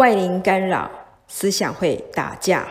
[0.00, 0.90] 外灵干扰
[1.28, 2.66] 思想会打架。